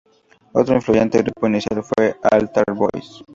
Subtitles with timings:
[0.53, 3.23] Otro influyente grupo inicial fue Altar Boys.